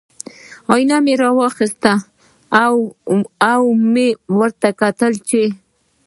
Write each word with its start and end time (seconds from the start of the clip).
ائینه 0.73 0.97
مې 1.05 1.13
را 1.21 1.29
واخیسته 1.39 1.93
او 3.53 3.61
ومې 3.65 4.07
کتل 4.81 5.13
چې 5.29 5.43